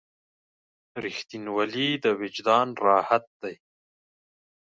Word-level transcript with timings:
•رښتینولی 1.03 1.89
د 2.03 2.05
وجدان 2.21 2.67
راحت 2.85 3.25
دی. 3.41 3.55